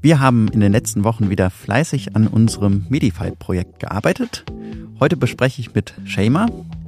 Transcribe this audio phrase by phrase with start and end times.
[0.00, 4.44] Wir haben in den letzten Wochen wieder fleißig an unserem Medify-Projekt gearbeitet.
[4.98, 6.46] Heute bespreche ich mit Shema,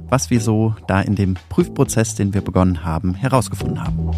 [0.09, 4.09] was wir so da in dem Prüfprozess, den wir begonnen haben, herausgefunden haben.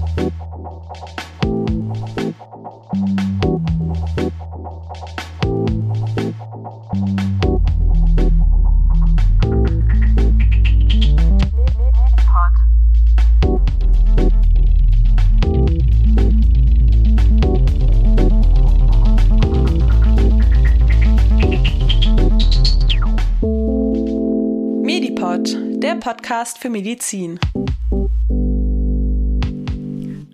[26.32, 27.42] Podcast für Medizin.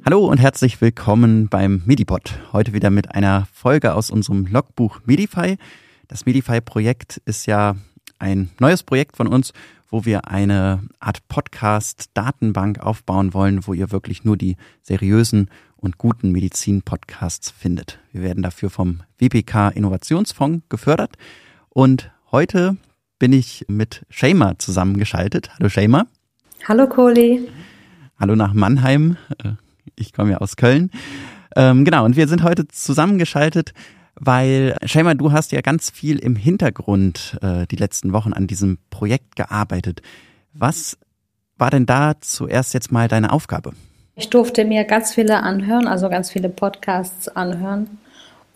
[0.05, 2.37] Hallo und herzlich willkommen beim Medipod.
[2.53, 5.57] Heute wieder mit einer Folge aus unserem Logbuch Medify.
[6.07, 7.77] Das Medify-Projekt ist ja
[8.19, 9.53] ein neues Projekt von uns,
[9.89, 16.31] wo wir eine Art Podcast-Datenbank aufbauen wollen, wo ihr wirklich nur die seriösen und guten
[16.31, 17.97] Medizin-Podcasts findet.
[18.11, 21.17] Wir werden dafür vom WPK Innovationsfonds gefördert.
[21.69, 22.77] Und heute
[23.19, 25.49] bin ich mit Shema zusammengeschaltet.
[25.57, 26.05] Hallo Shema.
[26.67, 27.47] Hallo Kohli.
[28.19, 29.17] Hallo nach Mannheim.
[29.43, 29.53] Äh,
[29.95, 30.91] ich komme ja aus Köln.
[31.55, 33.73] Ähm, genau, und wir sind heute zusammengeschaltet,
[34.15, 38.77] weil Shema, du hast ja ganz viel im Hintergrund äh, die letzten Wochen an diesem
[38.89, 40.01] Projekt gearbeitet.
[40.53, 40.97] Was
[41.57, 43.73] war denn da zuerst jetzt mal deine Aufgabe?
[44.15, 47.99] Ich durfte mir ganz viele anhören, also ganz viele Podcasts anhören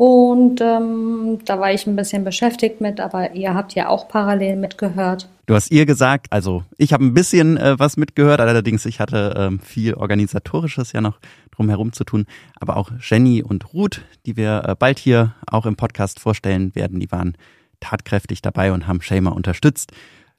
[0.01, 4.55] und ähm, da war ich ein bisschen beschäftigt mit, aber ihr habt ja auch parallel
[4.55, 5.29] mitgehört.
[5.45, 9.35] Du hast ihr gesagt, also ich habe ein bisschen äh, was mitgehört, allerdings ich hatte
[9.37, 11.19] ähm, viel organisatorisches ja noch
[11.51, 12.25] drumherum zu tun.
[12.59, 16.99] Aber auch Jenny und Ruth, die wir äh, bald hier auch im Podcast vorstellen werden,
[16.99, 17.37] die waren
[17.79, 19.91] tatkräftig dabei und haben Shamer unterstützt.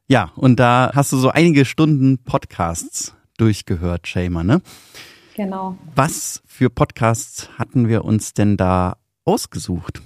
[0.09, 4.61] Ja, und da hast du so einige Stunden Podcasts durchgehört, Shamer, ne?
[5.37, 5.79] Genau.
[5.95, 10.03] Was für Podcasts hatten wir uns denn da ausgesucht?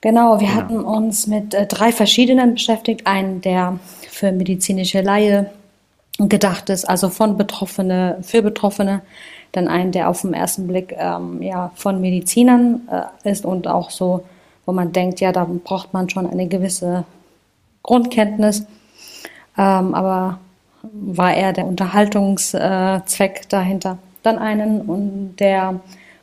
[0.00, 0.60] Genau, wir genau.
[0.60, 3.06] hatten uns mit äh, drei verschiedenen beschäftigt.
[3.06, 3.78] Einen, der
[4.08, 5.50] für medizinische Laie
[6.18, 9.02] gedacht ist, also von Betroffene, für Betroffene.
[9.52, 13.90] Dann einen, der auf den ersten Blick ähm, ja, von Medizinern äh, ist und auch
[13.90, 14.24] so,
[14.64, 17.04] wo man denkt, ja, da braucht man schon eine gewisse
[17.82, 18.64] Grundkenntnis.
[19.58, 20.38] Ähm, aber
[20.82, 23.98] war eher der Unterhaltungszweck dahinter.
[24.22, 25.80] Dann einen, und der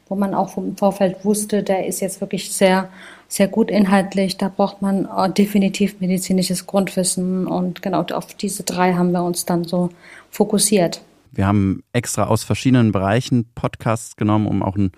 [0.09, 2.89] wo man auch vom Vorfeld wusste, der ist jetzt wirklich sehr,
[3.27, 4.37] sehr gut inhaltlich.
[4.37, 9.45] Da braucht man äh, definitiv medizinisches Grundwissen und genau auf diese drei haben wir uns
[9.45, 9.89] dann so
[10.29, 11.01] fokussiert.
[11.31, 14.91] Wir haben extra aus verschiedenen Bereichen Podcasts genommen, um auch ein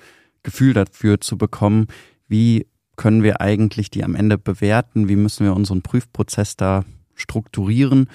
[0.44, 1.88] Gefühl dafür zu bekommen,
[2.28, 6.84] wie können wir eigentlich die am Ende bewerten, wie müssen wir unseren Prüfprozess da
[7.16, 8.10] strukturieren.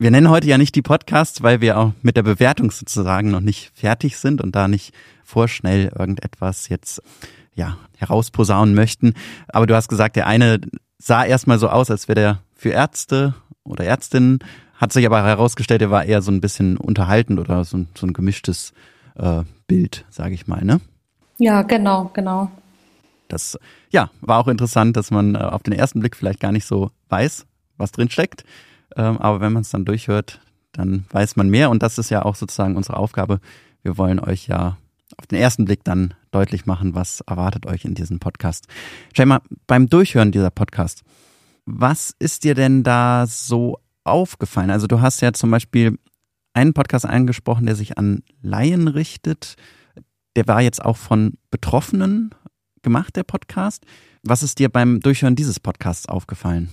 [0.00, 3.40] Wir nennen heute ja nicht die Podcasts, weil wir auch mit der Bewertung sozusagen noch
[3.40, 4.94] nicht fertig sind und da nicht
[5.24, 7.02] vorschnell irgendetwas jetzt
[7.56, 9.14] ja herausposaunen möchten.
[9.48, 10.60] Aber du hast gesagt, der eine
[10.98, 14.38] sah erstmal so aus, als wäre der für Ärzte oder Ärztinnen,
[14.74, 18.06] hat sich aber herausgestellt, er war eher so ein bisschen unterhaltend oder so ein, so
[18.06, 18.72] ein gemischtes
[19.16, 20.80] äh, Bild, sage ich mal, ne?
[21.38, 22.52] Ja, genau, genau.
[23.26, 23.58] Das
[23.90, 26.92] ja war auch interessant, dass man äh, auf den ersten Blick vielleicht gar nicht so
[27.08, 27.46] weiß,
[27.78, 28.44] was drin steckt.
[28.96, 30.40] Ähm, aber wenn man es dann durchhört,
[30.72, 31.70] dann weiß man mehr.
[31.70, 33.40] Und das ist ja auch sozusagen unsere Aufgabe.
[33.82, 34.76] Wir wollen euch ja
[35.16, 38.66] auf den ersten Blick dann deutlich machen, was erwartet euch in diesem Podcast.
[39.14, 41.02] Schau beim Durchhören dieser Podcast,
[41.64, 44.70] was ist dir denn da so aufgefallen?
[44.70, 45.98] Also du hast ja zum Beispiel
[46.52, 49.56] einen Podcast angesprochen, der sich an Laien richtet.
[50.36, 52.34] Der war jetzt auch von Betroffenen
[52.82, 53.84] gemacht, der Podcast.
[54.22, 56.70] Was ist dir beim Durchhören dieses Podcasts aufgefallen?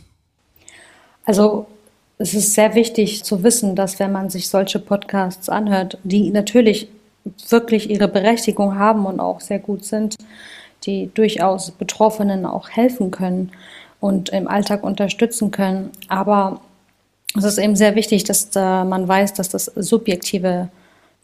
[1.25, 1.67] Also
[2.17, 6.87] es ist sehr wichtig zu wissen, dass wenn man sich solche Podcasts anhört, die natürlich
[7.49, 10.15] wirklich ihre Berechtigung haben und auch sehr gut sind,
[10.83, 13.51] die durchaus Betroffenen auch helfen können
[13.99, 15.91] und im Alltag unterstützen können.
[16.07, 16.61] Aber
[17.37, 20.69] es ist eben sehr wichtig, dass da man weiß, dass das subjektive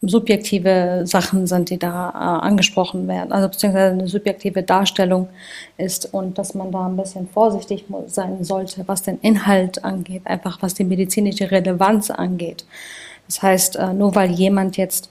[0.02, 5.30] subjektive Sachen sind, die da äh, angesprochen werden, also beziehungsweise eine subjektive Darstellung
[5.78, 10.62] ist und dass man da ein bisschen vorsichtig sein sollte, was den Inhalt angeht, einfach
[10.62, 12.66] was die medizinische Relevanz angeht.
[13.28, 15.10] Das heißt, äh, nur weil jemand jetzt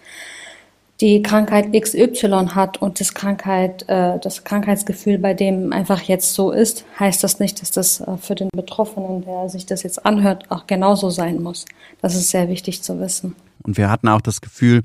[1.00, 6.50] die Krankheit XY hat und das Krankheit, äh, das Krankheitsgefühl bei dem einfach jetzt so
[6.50, 10.50] ist, heißt das nicht, dass das äh, für den Betroffenen, der sich das jetzt anhört,
[10.50, 11.64] auch genauso sein muss.
[12.02, 13.36] Das ist sehr wichtig zu wissen.
[13.62, 14.82] Und wir hatten auch das Gefühl,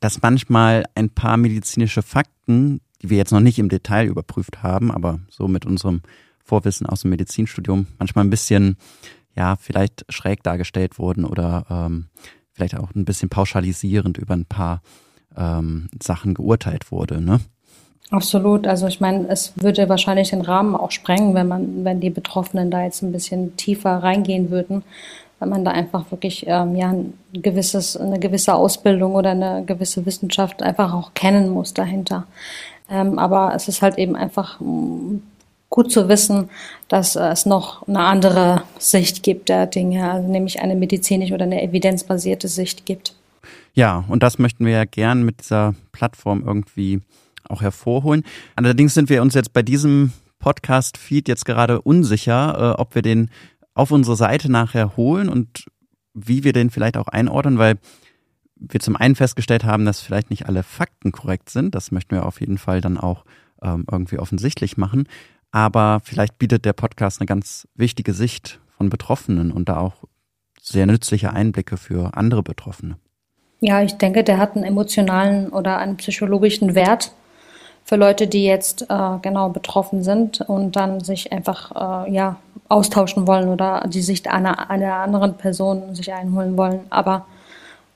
[0.00, 4.90] dass manchmal ein paar medizinische Fakten, die wir jetzt noch nicht im Detail überprüft haben,
[4.90, 6.02] aber so mit unserem
[6.44, 8.76] Vorwissen aus dem Medizinstudium manchmal ein bisschen,
[9.36, 12.06] ja, vielleicht schräg dargestellt wurden oder ähm,
[12.52, 14.82] vielleicht auch ein bisschen pauschalisierend über ein paar
[15.36, 17.20] ähm, Sachen geurteilt wurde.
[17.20, 17.40] Ne?
[18.10, 18.66] Absolut.
[18.66, 22.70] Also ich meine, es würde wahrscheinlich den Rahmen auch sprengen, wenn man, wenn die Betroffenen
[22.70, 24.82] da jetzt ein bisschen tiefer reingehen würden,
[25.38, 30.04] weil man da einfach wirklich ähm, ja ein gewisses, eine gewisse Ausbildung oder eine gewisse
[30.06, 32.26] Wissenschaft einfach auch kennen muss dahinter.
[32.90, 35.18] Ähm, aber es ist halt eben einfach mm,
[35.70, 36.48] gut zu wissen,
[36.88, 41.62] dass es noch eine andere Sicht gibt der Dinge, also nämlich eine medizinische oder eine
[41.62, 43.14] evidenzbasierte Sicht gibt.
[43.74, 47.00] Ja, und das möchten wir ja gern mit dieser Plattform irgendwie
[47.48, 48.24] auch hervorholen.
[48.56, 53.30] Allerdings sind wir uns jetzt bei diesem Podcast-Feed jetzt gerade unsicher, äh, ob wir den
[53.78, 55.66] auf unsere Seite nachher holen und
[56.12, 57.76] wie wir den vielleicht auch einordnen, weil
[58.56, 61.76] wir zum einen festgestellt haben, dass vielleicht nicht alle Fakten korrekt sind.
[61.76, 63.24] Das möchten wir auf jeden Fall dann auch
[63.62, 65.06] ähm, irgendwie offensichtlich machen.
[65.52, 70.04] Aber vielleicht bietet der Podcast eine ganz wichtige Sicht von Betroffenen und da auch
[70.60, 72.96] sehr nützliche Einblicke für andere Betroffene.
[73.60, 77.12] Ja, ich denke, der hat einen emotionalen oder einen psychologischen Wert
[77.84, 82.36] für Leute, die jetzt äh, genau betroffen sind und dann sich einfach äh, ja
[82.68, 86.80] austauschen wollen oder die Sicht einer, einer anderen Person sich einholen wollen.
[86.90, 87.26] Aber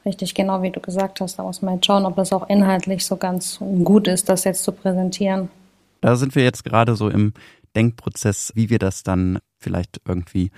[0.05, 3.05] richtig, genau wie du gesagt hast, da muss man jetzt schauen, ob das auch inhaltlich
[3.05, 5.51] so ganz gut ist, das jetzt zu präsentieren.
[6.01, 7.33] Da sind wir jetzt gerade so im
[7.77, 10.51] Denkprozess, wie wir das dann vielleicht irgendwie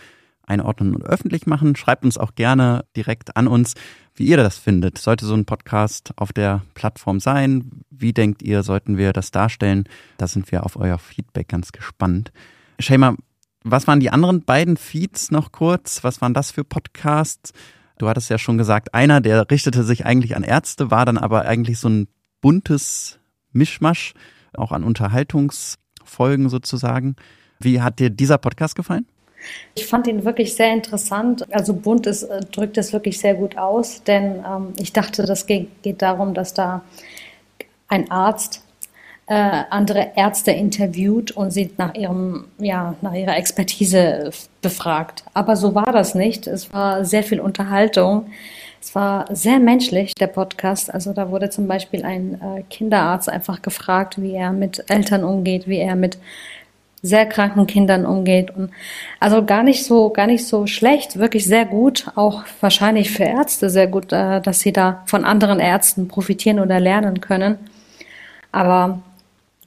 [0.47, 1.77] einordnen und öffentlich machen.
[1.77, 3.75] Schreibt uns auch gerne direkt an uns,
[4.15, 4.99] wie ihr das findet.
[4.99, 7.71] Sollte so ein Podcast auf der Plattform sein?
[7.91, 9.85] Wie denkt ihr, sollten wir das darstellen?
[10.19, 12.33] Da sind wir auf euer Feedback ganz gespannt.
[12.79, 13.17] Shema,
[13.65, 16.05] was waren die anderen beiden Feeds noch kurz?
[16.05, 17.53] Was waren das für Podcasts?
[17.99, 21.47] Du hattest ja schon gesagt, einer, der richtete sich eigentlich an Ärzte, war dann aber
[21.47, 22.09] eigentlich so ein
[22.41, 23.19] buntes
[23.53, 24.13] Mischmasch,
[24.55, 27.17] auch an Unterhaltungsfolgen sozusagen.
[27.59, 29.07] Wie hat dir dieser Podcast gefallen?
[29.75, 31.53] Ich fand ihn wirklich sehr interessant.
[31.53, 35.83] Also bunt ist, drückt es wirklich sehr gut aus, denn ähm, ich dachte, das geht,
[35.83, 36.83] geht, darum, dass da
[37.89, 38.64] ein Arzt
[39.27, 44.31] äh, andere Ärzte interviewt und sie nach ihrem, ja, nach ihrer Expertise
[44.61, 45.25] befragt.
[45.33, 46.47] Aber so war das nicht.
[46.47, 48.27] Es war sehr viel Unterhaltung.
[48.83, 50.93] Es war sehr menschlich, der Podcast.
[50.93, 55.67] Also da wurde zum Beispiel ein äh, Kinderarzt einfach gefragt, wie er mit Eltern umgeht,
[55.67, 56.19] wie er mit
[57.01, 58.71] sehr kranken Kindern umgeht und
[59.21, 63.69] also gar nicht so gar nicht so schlecht, wirklich sehr gut, auch wahrscheinlich für Ärzte
[63.69, 67.59] sehr gut, äh, dass sie da von anderen Ärzten profitieren oder lernen können.
[68.53, 69.01] Aber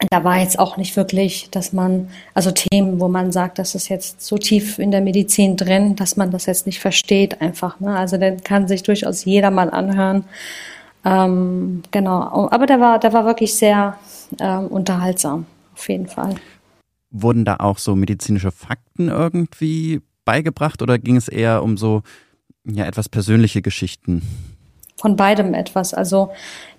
[0.09, 3.89] da war jetzt auch nicht wirklich, dass man, also Themen, wo man sagt, das ist
[3.89, 7.79] jetzt so tief in der Medizin drin, dass man das jetzt nicht versteht einfach.
[7.79, 7.95] Ne?
[7.95, 10.25] Also den kann sich durchaus jeder mal anhören.
[11.03, 13.97] Ähm, genau, aber der war, der war wirklich sehr
[14.39, 16.35] ähm, unterhaltsam, auf jeden Fall.
[17.09, 22.03] Wurden da auch so medizinische Fakten irgendwie beigebracht oder ging es eher um so
[22.65, 24.21] ja etwas persönliche Geschichten?
[24.99, 25.93] Von beidem etwas.
[25.93, 26.29] Also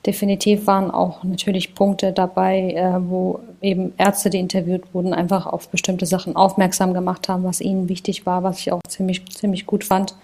[0.05, 5.69] definitiv waren auch natürlich Punkte dabei, äh, wo eben Ärzte, die interviewt wurden, einfach auf
[5.69, 9.85] bestimmte Sachen aufmerksam gemacht haben, was ihnen wichtig war, was ich auch ziemlich, ziemlich gut
[9.85, 10.15] fand.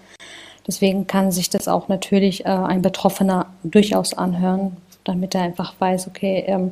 [0.67, 6.07] Deswegen kann sich das auch natürlich äh, ein Betroffener durchaus anhören, damit er einfach weiß,
[6.07, 6.71] okay, ähm,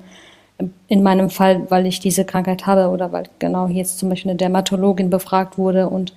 [0.87, 4.37] in meinem Fall, weil ich diese Krankheit habe oder weil genau jetzt zum Beispiel eine
[4.37, 6.13] Dermatologin befragt wurde und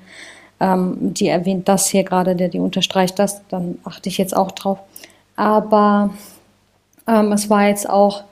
[0.61, 4.53] ähm, die erwähnt das hier gerade, der die unterstreicht das, dann achte ich jetzt auch
[4.53, 4.79] drauf.
[5.37, 6.11] Aber
[7.07, 8.25] ähm, es war jetzt auch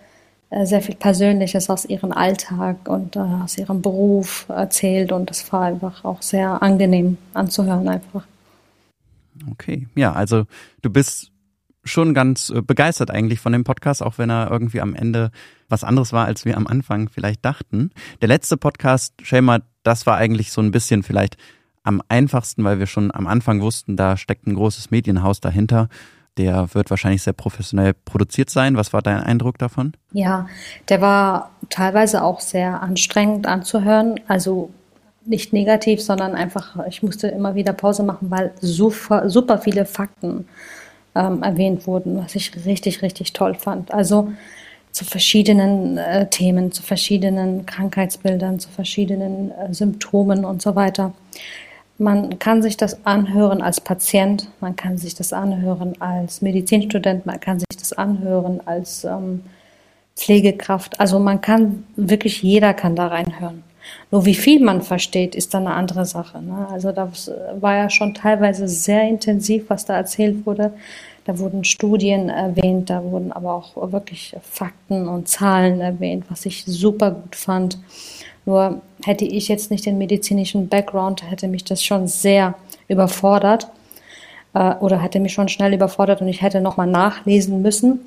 [0.50, 5.52] äh, sehr viel Persönliches aus ihrem Alltag und äh, aus ihrem Beruf erzählt und das
[5.52, 8.24] war einfach auch sehr angenehm anzuhören einfach.
[9.50, 10.44] Okay, ja, also
[10.82, 11.32] du bist
[11.84, 15.30] schon ganz äh, begeistert eigentlich von dem Podcast, auch wenn er irgendwie am Ende
[15.68, 17.90] was anderes war, als wir am Anfang vielleicht dachten.
[18.20, 21.36] Der letzte Podcast, Shema, das war eigentlich so ein bisschen vielleicht
[21.84, 25.88] am einfachsten, weil wir schon am Anfang wussten, da steckt ein großes Medienhaus dahinter.
[26.36, 28.76] Der wird wahrscheinlich sehr professionell produziert sein.
[28.76, 29.92] Was war dein Eindruck davon?
[30.10, 30.48] Ja,
[30.88, 34.18] der war teilweise auch sehr anstrengend anzuhören.
[34.26, 34.70] Also
[35.24, 40.48] nicht negativ, sondern einfach, ich musste immer wieder Pause machen, weil super, super viele Fakten
[41.14, 43.92] ähm, erwähnt wurden, was ich richtig, richtig toll fand.
[43.92, 44.32] Also
[44.90, 51.12] zu verschiedenen äh, Themen, zu verschiedenen Krankheitsbildern, zu verschiedenen äh, Symptomen und so weiter.
[51.96, 57.38] Man kann sich das anhören als Patient, man kann sich das anhören als Medizinstudent, man
[57.38, 59.42] kann sich das anhören als ähm,
[60.16, 60.98] Pflegekraft.
[60.98, 63.62] Also man kann wirklich jeder kann da reinhören.
[64.10, 66.40] Nur wie viel man versteht, ist dann eine andere Sache.
[66.40, 66.66] Ne?
[66.70, 70.72] Also das war ja schon teilweise sehr intensiv, was da erzählt wurde.
[71.24, 76.64] Da wurden Studien erwähnt, da wurden aber auch wirklich Fakten und Zahlen erwähnt, was ich
[76.66, 77.78] super gut fand.
[78.46, 82.54] Nur hätte ich jetzt nicht den medizinischen Background, hätte mich das schon sehr
[82.88, 83.68] überfordert
[84.54, 88.00] äh, oder hätte mich schon schnell überfordert und ich hätte nochmal nachlesen müssen.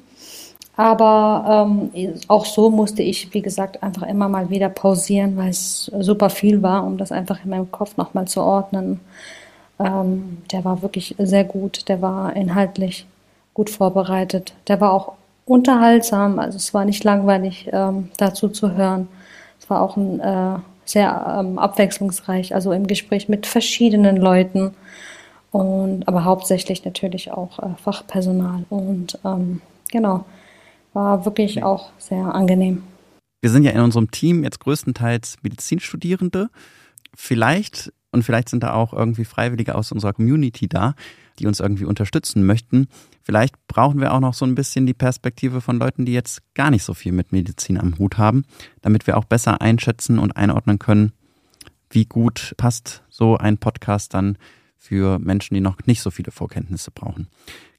[0.76, 5.92] Aber ähm, auch so musste ich, wie gesagt, einfach immer mal wieder pausieren, weil es
[6.00, 9.00] super viel war, um das einfach in meinem Kopf nochmal zu ordnen.
[9.80, 13.08] Ähm, der war wirklich sehr gut, der war inhaltlich
[13.56, 15.14] gut vorbereitet, der war auch
[15.46, 19.08] unterhaltsam, also es war nicht langweilig ähm, dazu zu hören.
[19.68, 24.74] War auch ein, äh, sehr ähm, abwechslungsreich, also im Gespräch mit verschiedenen Leuten
[25.52, 30.26] und aber hauptsächlich natürlich auch äh, Fachpersonal und ähm, genau
[30.94, 32.84] war wirklich auch sehr angenehm.
[33.42, 36.50] Wir sind ja in unserem Team jetzt größtenteils Medizinstudierende.
[37.14, 40.96] Vielleicht und vielleicht sind da auch irgendwie Freiwillige aus unserer Community da,
[41.40, 42.88] die uns irgendwie unterstützen möchten.
[43.24, 46.72] Vielleicht brauchen wir auch noch so ein bisschen die Perspektive von Leuten, die jetzt gar
[46.72, 48.46] nicht so viel mit Medizin am Hut haben,
[48.82, 51.14] damit wir auch besser einschätzen und einordnen können,
[51.90, 54.38] wie gut passt so ein Podcast dann
[54.78, 57.28] für Menschen, die noch nicht so viele Vorkenntnisse brauchen.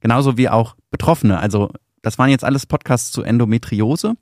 [0.00, 1.38] Genauso wie auch Betroffene.
[1.38, 1.70] Also
[2.02, 4.14] das waren jetzt alles Podcasts zu Endometriose.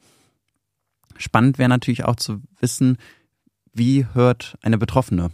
[1.19, 2.99] Spannend wäre natürlich auch zu wissen,
[3.73, 5.31] wie hört eine Betroffene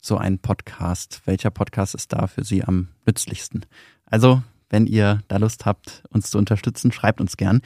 [0.00, 1.22] so einen Podcast?
[1.24, 3.66] Welcher Podcast ist da für Sie am nützlichsten?
[4.04, 7.60] Also, wenn ihr da Lust habt, uns zu unterstützen, schreibt uns gern.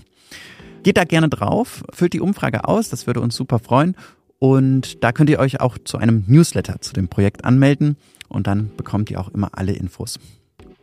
[0.82, 3.96] Geht da gerne drauf, füllt die Umfrage aus, das würde uns super freuen.
[4.38, 7.96] Und da könnt ihr euch auch zu einem Newsletter zu dem Projekt anmelden
[8.28, 10.20] und dann bekommt ihr auch immer alle Infos.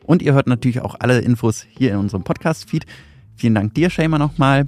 [0.03, 2.85] Und ihr hört natürlich auch alle Infos hier in unserem Podcast-Feed.
[3.35, 4.67] Vielen Dank dir, Shamer, nochmal.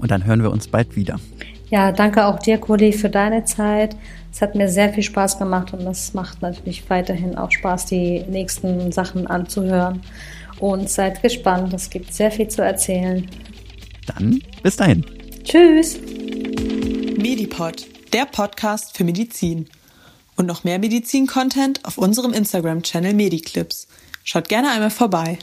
[0.00, 1.18] Und dann hören wir uns bald wieder.
[1.68, 3.96] Ja, danke auch dir, Cody, für deine Zeit.
[4.32, 8.22] Es hat mir sehr viel Spaß gemacht und es macht natürlich weiterhin auch Spaß, die
[8.28, 10.02] nächsten Sachen anzuhören.
[10.58, 13.28] Und seid gespannt, es gibt sehr viel zu erzählen.
[14.06, 15.04] Dann bis dahin.
[15.42, 15.98] Tschüss.
[17.18, 19.68] Medipod, der Podcast für Medizin.
[20.36, 23.86] Und noch mehr Medizin-Content auf unserem Instagram-Channel Mediclips.
[24.22, 25.38] Schaut gerne einmal vorbei.